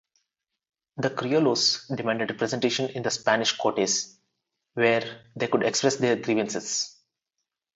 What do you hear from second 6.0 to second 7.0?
grievances.